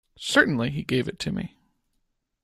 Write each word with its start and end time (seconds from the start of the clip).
Certainly 0.17 0.71
he 0.71 0.81
gave 0.81 1.07
it 1.07 1.19
to 1.19 1.31
me. 1.31 1.59